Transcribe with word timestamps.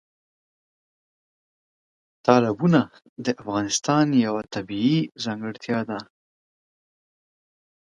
تالابونه 2.25 2.81
د 3.25 3.27
افغانستان 3.41 4.05
یوه 4.25 4.41
طبیعي 4.53 4.99
ځانګړتیا 5.23 5.79
ده. 5.89 5.99